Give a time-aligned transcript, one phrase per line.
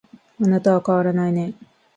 [0.43, 1.53] あなたは変わらないね